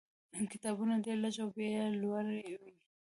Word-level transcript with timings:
کتابونه 0.51 0.93
ډېر 1.05 1.17
لږ 1.23 1.35
او 1.43 1.49
بیې 1.55 1.69
یې 1.75 1.85
لوړې 2.01 2.39
وې. 2.61 2.73